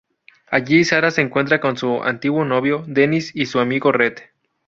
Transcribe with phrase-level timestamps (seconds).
[0.47, 4.13] Allí, Sara se encuentra con su antiguo novio, Dennis y su amigo, Red.